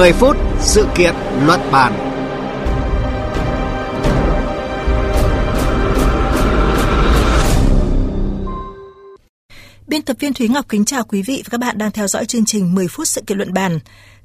[0.00, 1.14] 10 phút sự kiện
[1.46, 1.92] luận bàn.
[9.86, 12.26] Biên tập viên Thúy Ngọc kính chào quý vị và các bạn đang theo dõi
[12.26, 13.78] chương trình 10 phút sự kiện luận bàn.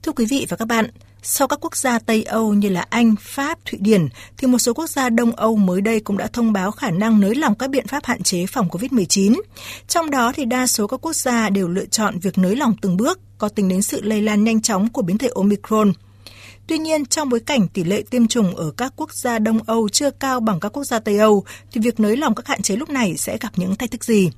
[0.04, 0.86] Thưa quý vị và các bạn,
[1.22, 4.74] sau các quốc gia Tây Âu như là Anh, Pháp, Thụy Điển, thì một số
[4.74, 7.70] quốc gia Đông Âu mới đây cũng đã thông báo khả năng nới lỏng các
[7.70, 9.42] biện pháp hạn chế phòng COVID-19.
[9.88, 12.98] Trong đó thì đa số các quốc gia đều lựa chọn việc nới lỏng từng
[12.98, 15.94] bước, có tính đến sự lây lan nhanh chóng của biến thể Omicron.
[16.68, 19.90] Tuy nhiên, trong bối cảnh tỷ lệ tiêm chủng ở các quốc gia Đông Âu
[19.90, 22.76] chưa cao bằng các quốc gia Tây Âu, thì việc nới lỏng các hạn chế
[22.76, 24.32] lúc này sẽ gặp những thách thức gì?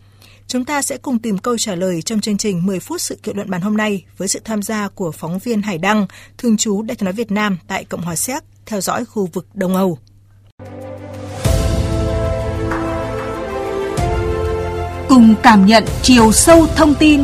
[0.48, 3.36] Chúng ta sẽ cùng tìm câu trả lời trong chương trình 10 phút sự kiện
[3.36, 6.82] luận bàn hôm nay với sự tham gia của phóng viên Hải Đăng, thường trú
[6.82, 9.98] Đại tiếng nói Việt Nam tại Cộng hòa Séc, theo dõi khu vực Đông Âu.
[15.10, 17.22] Cùng cảm nhận chiều sâu thông tin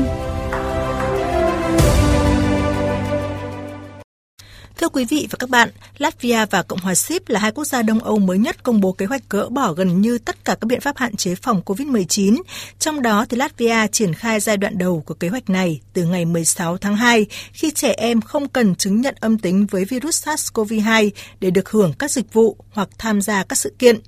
[4.78, 7.82] Thưa quý vị và các bạn, Latvia và Cộng hòa Síp là hai quốc gia
[7.82, 10.68] Đông Âu mới nhất công bố kế hoạch gỡ bỏ gần như tất cả các
[10.68, 12.42] biện pháp hạn chế phòng COVID-19.
[12.80, 16.26] Trong đó thì Latvia triển khai giai đoạn đầu của kế hoạch này từ ngày
[16.26, 21.10] 16 tháng 2 khi trẻ em không cần chứng nhận âm tính với virus SARS-CoV-2
[21.40, 24.00] để được hưởng các dịch vụ hoặc tham gia các sự kiện.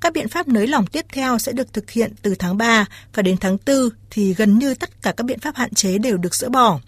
[0.00, 3.22] Các biện pháp nới lỏng tiếp theo sẽ được thực hiện từ tháng 3 và
[3.22, 3.76] đến tháng 4
[4.10, 6.80] thì gần như tất cả các biện pháp hạn chế đều được dỡ bỏ.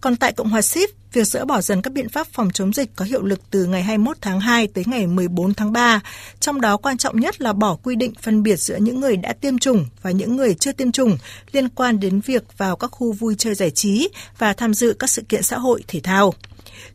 [0.00, 2.90] Còn tại Cộng hòa Sip, việc dỡ bỏ dần các biện pháp phòng chống dịch
[2.96, 6.00] có hiệu lực từ ngày 21 tháng 2 tới ngày 14 tháng 3.
[6.40, 9.32] Trong đó quan trọng nhất là bỏ quy định phân biệt giữa những người đã
[9.32, 11.18] tiêm chủng và những người chưa tiêm chủng
[11.52, 14.08] liên quan đến việc vào các khu vui chơi giải trí
[14.38, 16.34] và tham dự các sự kiện xã hội thể thao.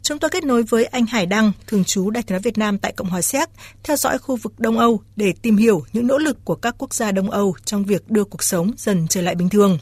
[0.02, 2.92] Chúng tôi kết nối với anh Hải Đăng, thường trú Đại tiếng Việt Nam tại
[2.92, 3.50] Cộng hòa Séc,
[3.84, 6.94] theo dõi khu vực Đông Âu để tìm hiểu những nỗ lực của các quốc
[6.94, 9.80] gia Đông Âu trong việc đưa cuộc sống dần trở lại bình thường.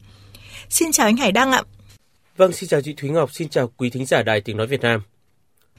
[0.69, 1.63] Xin chào anh Hải Đăng ạ.
[2.37, 4.81] Vâng, xin chào chị Thúy Ngọc, xin chào quý thính giả Đài Tiếng Nói Việt
[4.81, 5.01] Nam.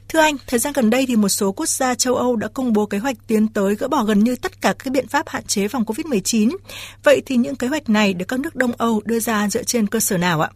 [0.07, 2.73] Thưa anh, thời gian gần đây thì một số quốc gia châu Âu đã công
[2.73, 5.43] bố kế hoạch tiến tới gỡ bỏ gần như tất cả các biện pháp hạn
[5.43, 6.55] chế phòng COVID-19.
[7.03, 9.87] Vậy thì những kế hoạch này được các nước Đông Âu đưa ra dựa trên
[9.87, 10.49] cơ sở nào ạ?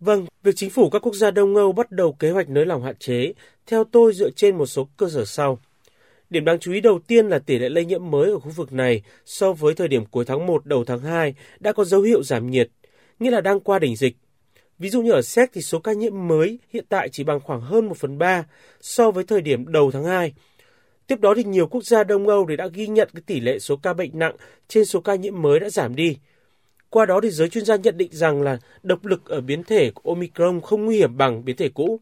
[0.00, 2.82] Vâng, việc chính phủ các quốc gia Đông Âu bắt đầu kế hoạch nới lỏng
[2.82, 3.32] hạn chế,
[3.66, 5.58] theo tôi dựa trên một số cơ sở sau.
[6.30, 8.72] Điểm đáng chú ý đầu tiên là tỷ lệ lây nhiễm mới ở khu vực
[8.72, 12.22] này so với thời điểm cuối tháng 1 đầu tháng 2 đã có dấu hiệu
[12.22, 12.68] giảm nhiệt,
[13.18, 14.16] nghĩa là đang qua đỉnh dịch.
[14.78, 17.60] Ví dụ như ở Séc thì số ca nhiễm mới hiện tại chỉ bằng khoảng
[17.60, 18.44] hơn 1 phần 3
[18.80, 20.32] so với thời điểm đầu tháng 2.
[21.06, 23.76] Tiếp đó thì nhiều quốc gia Đông Âu đã ghi nhận cái tỷ lệ số
[23.76, 24.36] ca bệnh nặng
[24.68, 26.16] trên số ca nhiễm mới đã giảm đi.
[26.94, 29.90] Qua đó thì giới chuyên gia nhận định rằng là độc lực ở biến thể
[29.90, 32.00] của Omicron không nguy hiểm bằng biến thể cũ.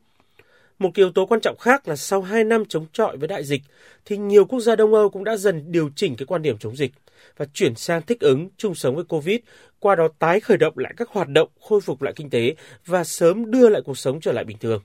[0.78, 3.62] Một yếu tố quan trọng khác là sau 2 năm chống chọi với đại dịch
[4.04, 6.76] thì nhiều quốc gia Đông Âu cũng đã dần điều chỉnh cái quan điểm chống
[6.76, 6.92] dịch
[7.36, 9.38] và chuyển sang thích ứng chung sống với Covid,
[9.80, 12.54] qua đó tái khởi động lại các hoạt động, khôi phục lại kinh tế
[12.86, 14.82] và sớm đưa lại cuộc sống trở lại bình thường.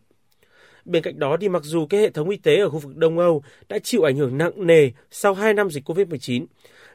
[0.87, 3.19] Bên cạnh đó thì mặc dù cái hệ thống y tế ở khu vực Đông
[3.19, 6.45] Âu đã chịu ảnh hưởng nặng nề sau 2 năm dịch Covid-19,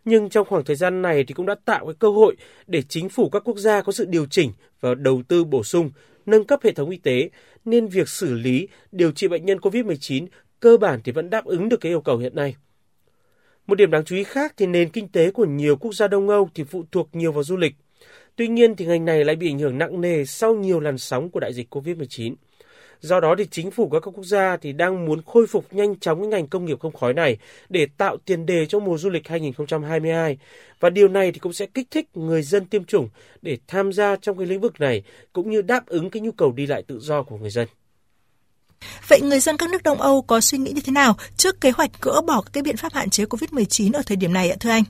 [0.04, 2.36] nhưng trong khoảng thời gian này thì cũng đã tạo cái cơ hội
[2.66, 5.90] để chính phủ các quốc gia có sự điều chỉnh và đầu tư bổ sung,
[6.26, 7.30] nâng cấp hệ thống y tế,
[7.64, 10.26] nên việc xử lý, điều trị bệnh nhân COVID-19
[10.60, 12.56] cơ bản thì vẫn đáp ứng được cái yêu cầu hiện nay.
[13.66, 16.28] Một điểm đáng chú ý khác thì nền kinh tế của nhiều quốc gia Đông
[16.28, 17.74] Âu thì phụ thuộc nhiều vào du lịch.
[18.36, 21.30] Tuy nhiên thì ngành này lại bị ảnh hưởng nặng nề sau nhiều làn sóng
[21.30, 22.34] của đại dịch COVID-19.
[23.02, 26.20] Do đó thì chính phủ các quốc gia thì đang muốn khôi phục nhanh chóng
[26.20, 29.28] cái ngành công nghiệp không khói này để tạo tiền đề cho mùa du lịch
[29.28, 30.38] 2022
[30.80, 33.08] và điều này thì cũng sẽ kích thích người dân tiêm chủng
[33.42, 35.02] để tham gia trong cái lĩnh vực này
[35.32, 37.68] cũng như đáp ứng cái nhu cầu đi lại tự do của người dân.
[39.08, 41.70] Vậy người dân các nước Đông Âu có suy nghĩ như thế nào trước kế
[41.70, 44.56] hoạch gỡ bỏ các cái biện pháp hạn chế COVID-19 ở thời điểm này ạ
[44.60, 44.84] thưa anh?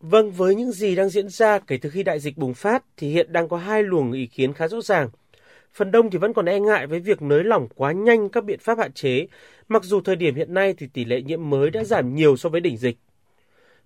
[0.00, 3.10] Vâng, với những gì đang diễn ra kể từ khi đại dịch bùng phát thì
[3.10, 5.08] hiện đang có hai luồng ý kiến khá rõ ràng.
[5.74, 8.58] Phần đông thì vẫn còn e ngại với việc nới lỏng quá nhanh các biện
[8.58, 9.26] pháp hạn chế,
[9.68, 12.48] mặc dù thời điểm hiện nay thì tỷ lệ nhiễm mới đã giảm nhiều so
[12.48, 12.96] với đỉnh dịch.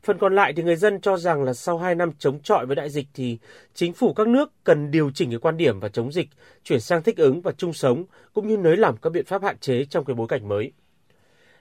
[0.02, 2.76] Phần còn lại thì người dân cho rằng là sau 2 năm chống chọi với
[2.76, 3.38] đại dịch thì
[3.74, 6.28] chính phủ các nước cần điều chỉnh cái quan điểm và chống dịch,
[6.64, 9.58] chuyển sang thích ứng và chung sống cũng như nới lỏng các biện pháp hạn
[9.58, 10.72] chế trong cái bối cảnh mới.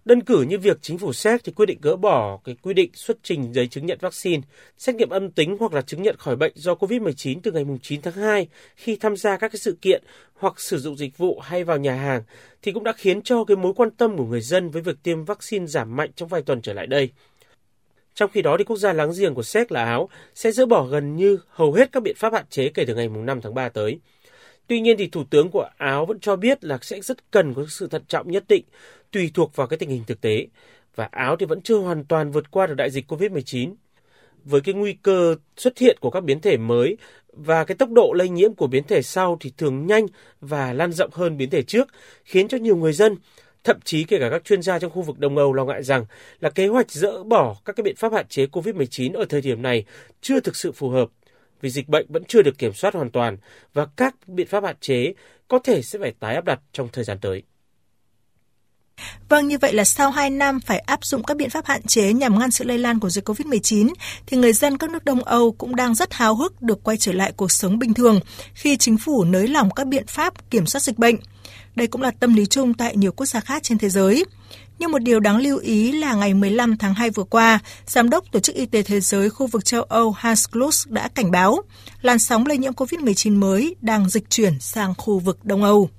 [0.05, 2.91] Đơn cử như việc chính phủ Séc thì quyết định gỡ bỏ cái quy định
[2.93, 4.41] xuất trình giấy chứng nhận vaccine,
[4.77, 8.01] xét nghiệm âm tính hoặc là chứng nhận khỏi bệnh do COVID-19 từ ngày 9
[8.01, 10.03] tháng 2 khi tham gia các cái sự kiện
[10.33, 12.23] hoặc sử dụng dịch vụ hay vào nhà hàng
[12.61, 15.25] thì cũng đã khiến cho cái mối quan tâm của người dân với việc tiêm
[15.25, 17.09] vaccine giảm mạnh trong vài tuần trở lại đây.
[18.15, 20.85] Trong khi đó thì quốc gia láng giềng của Séc là Áo sẽ dỡ bỏ
[20.85, 23.69] gần như hầu hết các biện pháp hạn chế kể từ ngày 5 tháng 3
[23.69, 23.99] tới.
[24.67, 27.65] Tuy nhiên thì Thủ tướng của Áo vẫn cho biết là sẽ rất cần có
[27.69, 28.63] sự thận trọng nhất định
[29.11, 30.47] tùy thuộc vào cái tình hình thực tế
[30.95, 33.73] và Áo thì vẫn chưa hoàn toàn vượt qua được đại dịch Covid-19.
[34.45, 38.13] Với cái nguy cơ xuất hiện của các biến thể mới và cái tốc độ
[38.13, 40.05] lây nhiễm của biến thể sau thì thường nhanh
[40.41, 41.87] và lan rộng hơn biến thể trước,
[42.23, 43.15] khiến cho nhiều người dân,
[43.63, 46.05] thậm chí kể cả các chuyên gia trong khu vực Đông Âu lo ngại rằng
[46.39, 49.61] là kế hoạch dỡ bỏ các cái biện pháp hạn chế COVID-19 ở thời điểm
[49.61, 49.85] này
[50.21, 51.09] chưa thực sự phù hợp
[51.63, 53.37] vì dịch bệnh vẫn chưa được kiểm soát hoàn toàn
[53.73, 55.13] và các biện pháp hạn chế
[55.47, 57.43] có thể sẽ phải tái áp đặt trong thời gian tới.
[59.29, 62.13] Vâng, như vậy là sau 2 năm phải áp dụng các biện pháp hạn chế
[62.13, 63.93] nhằm ngăn sự lây lan của dịch COVID-19,
[64.25, 67.11] thì người dân các nước Đông Âu cũng đang rất háo hức được quay trở
[67.11, 68.19] lại cuộc sống bình thường
[68.53, 71.15] khi chính phủ nới lỏng các biện pháp kiểm soát dịch bệnh.
[71.75, 74.25] Đây cũng là tâm lý chung tại nhiều quốc gia khác trên thế giới.
[74.79, 78.31] Nhưng một điều đáng lưu ý là ngày 15 tháng 2 vừa qua, Giám đốc
[78.31, 81.57] Tổ chức Y tế Thế giới khu vực châu Âu Hans Kluss đã cảnh báo
[82.01, 85.89] làn sóng lây nhiễm COVID-19 mới đang dịch chuyển sang khu vực Đông Âu.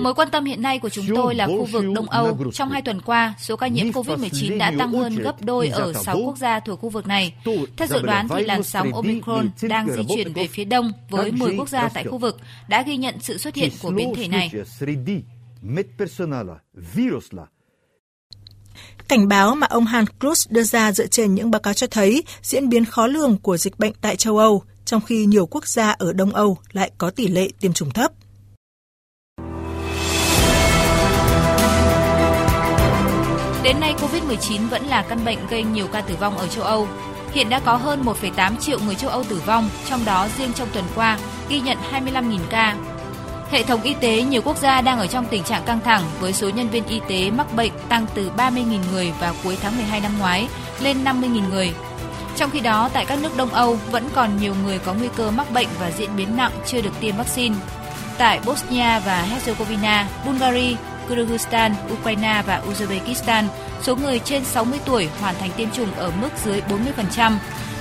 [0.00, 2.38] Mối quan tâm hiện nay của chúng tôi là khu vực Đông Âu.
[2.52, 6.18] Trong hai tuần qua, số ca nhiễm COVID-19 đã tăng hơn gấp đôi ở 6
[6.24, 7.34] quốc gia thuộc khu vực này.
[7.76, 11.56] Theo dự đoán, thì làn sóng Omicron đang di chuyển về phía đông với 10
[11.58, 12.36] quốc gia tại khu vực
[12.68, 14.50] đã ghi nhận sự xuất hiện của biến thể này.
[19.08, 22.24] Cảnh báo mà ông Hans Klus đưa ra dựa trên những báo cáo cho thấy
[22.42, 25.90] diễn biến khó lường của dịch bệnh tại châu Âu, trong khi nhiều quốc gia
[25.90, 28.12] ở Đông Âu lại có tỷ lệ tiêm chủng thấp.
[33.64, 36.88] Đến nay, COVID-19 vẫn là căn bệnh gây nhiều ca tử vong ở châu Âu.
[37.32, 40.68] Hiện đã có hơn 1,8 triệu người châu Âu tử vong, trong đó riêng trong
[40.72, 42.76] tuần qua ghi nhận 25.000 ca.
[43.50, 46.32] Hệ thống y tế nhiều quốc gia đang ở trong tình trạng căng thẳng với
[46.32, 50.00] số nhân viên y tế mắc bệnh tăng từ 30.000 người vào cuối tháng 12
[50.00, 50.48] năm ngoái
[50.80, 51.74] lên 50.000 người.
[52.36, 55.30] Trong khi đó, tại các nước Đông Âu vẫn còn nhiều người có nguy cơ
[55.30, 57.54] mắc bệnh và diễn biến nặng chưa được tiêm vaccine.
[58.18, 60.76] Tại Bosnia và Herzegovina, Bulgaria,
[61.08, 63.44] Kyrgyzstan, Ukraine và Uzbekistan,
[63.82, 66.60] số người trên 60 tuổi hoàn thành tiêm chủng ở mức dưới
[67.16, 67.32] 40%,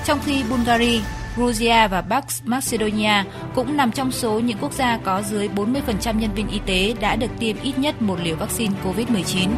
[0.05, 1.00] trong khi Bulgaria,
[1.38, 3.23] Georgia và Bắc Macedonia
[3.55, 7.15] cũng nằm trong số những quốc gia có dưới 40% nhân viên y tế đã
[7.15, 9.50] được tiêm ít nhất một liều vaccine COVID-19.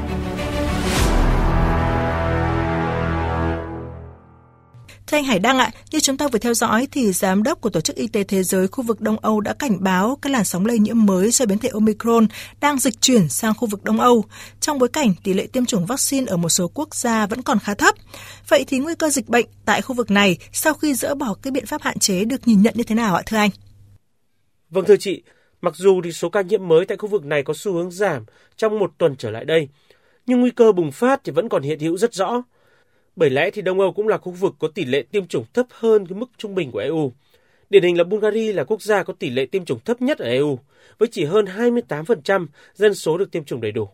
[5.16, 7.82] Anh Hải Đăng ạ, như chúng ta vừa theo dõi thì giám đốc của Tổ
[7.82, 10.66] chức Y tế Thế giới khu vực Đông Âu đã cảnh báo các làn sóng
[10.66, 12.28] lây nhiễm mới do biến thể Omicron
[12.62, 14.26] đang dịch chuyển sang khu vực Đông Âu,
[14.60, 17.60] trong bối cảnh tỷ lệ tiêm chủng vaccine ở một số quốc gia vẫn còn
[17.60, 17.96] khá thấp.
[18.48, 21.54] Vậy thì nguy cơ dịch bệnh tại khu vực này sau khi dỡ bỏ các
[21.54, 23.50] biện pháp hạn chế được nhìn nhận như thế nào ạ thưa anh?
[24.70, 25.24] Vâng thưa chị,
[25.62, 28.26] mặc dù thì số ca nhiễm mới tại khu vực này có xu hướng giảm
[28.58, 29.68] trong một tuần trở lại đây,
[30.26, 32.44] nhưng nguy cơ bùng phát thì vẫn còn hiện hữu rất rõ
[33.16, 35.66] bởi lẽ thì Đông Âu cũng là khu vực có tỷ lệ tiêm chủng thấp
[35.70, 37.12] hơn cái mức trung bình của EU.
[37.70, 40.30] Điển hình là Bulgaria là quốc gia có tỷ lệ tiêm chủng thấp nhất ở
[40.30, 40.60] EU,
[40.98, 43.90] với chỉ hơn 28% dân số được tiêm chủng đầy đủ.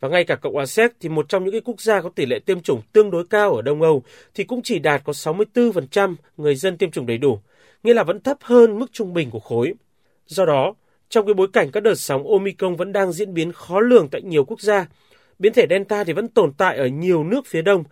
[0.00, 2.26] Và ngay cả Cộng hòa Séc thì một trong những cái quốc gia có tỷ
[2.26, 4.02] lệ tiêm chủng tương đối cao ở Đông Âu
[4.34, 7.38] thì cũng chỉ đạt có 64% người dân tiêm chủng đầy đủ,
[7.82, 9.74] nghĩa là vẫn thấp hơn mức trung bình của khối.
[10.26, 10.74] Do đó,
[11.08, 14.22] trong cái bối cảnh các đợt sóng Omicron vẫn đang diễn biến khó lường tại
[14.22, 14.86] nhiều quốc gia,
[15.38, 17.84] biến thể Delta thì vẫn tồn tại ở nhiều nước phía đông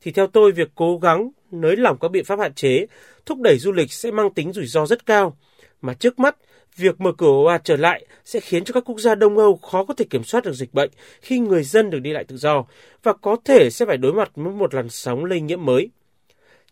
[0.00, 2.86] thì theo tôi việc cố gắng nới lỏng các biện pháp hạn chế,
[3.26, 5.36] thúc đẩy du lịch sẽ mang tính rủi ro rất cao.
[5.82, 6.36] Mà trước mắt,
[6.76, 9.56] việc mở cửa ồ ạt trở lại sẽ khiến cho các quốc gia Đông Âu
[9.56, 10.90] khó có thể kiểm soát được dịch bệnh
[11.20, 12.64] khi người dân được đi lại tự do
[13.02, 15.90] và có thể sẽ phải đối mặt với một làn sóng lây nhiễm mới.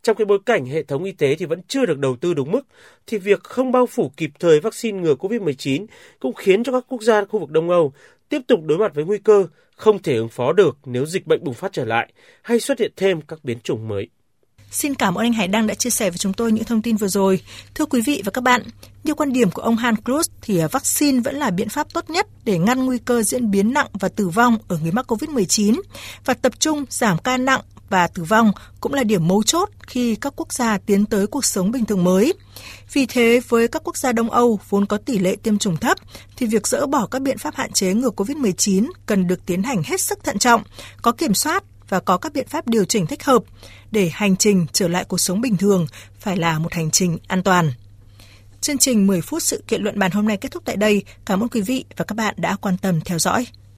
[0.02, 2.50] Trong cái bối cảnh hệ thống y tế thì vẫn chưa được đầu tư đúng
[2.50, 2.66] mức,
[3.06, 5.86] thì việc không bao phủ kịp thời vaccine ngừa COVID-19
[6.20, 7.92] cũng khiến cho các quốc gia khu vực Đông Âu
[8.28, 11.44] tiếp tục đối mặt với nguy cơ không thể ứng phó được nếu dịch bệnh
[11.44, 14.08] bùng phát trở lại hay xuất hiện thêm các biến chủng mới.
[14.70, 16.96] Xin cảm ơn anh Hải Đăng đã chia sẻ với chúng tôi những thông tin
[16.96, 17.40] vừa rồi.
[17.74, 18.62] Thưa quý vị và các bạn,
[19.04, 22.10] như quan điểm của ông Han Cruz thì à, vaccine vẫn là biện pháp tốt
[22.10, 25.80] nhất để ngăn nguy cơ diễn biến nặng và tử vong ở người mắc COVID-19
[26.24, 30.16] và tập trung giảm ca nặng và tử vong cũng là điểm mấu chốt khi
[30.16, 32.34] các quốc gia tiến tới cuộc sống bình thường mới.
[32.92, 35.98] Vì thế, với các quốc gia Đông Âu vốn có tỷ lệ tiêm chủng thấp,
[36.36, 39.82] thì việc dỡ bỏ các biện pháp hạn chế ngừa COVID-19 cần được tiến hành
[39.82, 40.62] hết sức thận trọng,
[41.02, 43.42] có kiểm soát và có các biện pháp điều chỉnh thích hợp
[43.90, 45.86] để hành trình trở lại cuộc sống bình thường
[46.20, 47.72] phải là một hành trình an toàn.
[48.60, 51.02] Chương trình 10 phút sự kiện luận bàn hôm nay kết thúc tại đây.
[51.24, 53.46] Cảm ơn quý vị và các bạn đã quan tâm theo dõi.